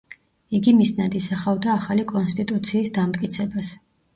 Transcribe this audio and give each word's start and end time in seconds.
იგი 0.59 0.71
მიზნად 0.77 1.17
ისახავდა 1.19 1.73
ახალი 1.75 2.07
კონსტიტუციის 2.15 2.93
დამტკიცებას. 2.99 3.75